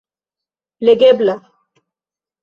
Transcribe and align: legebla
legebla 0.85 1.35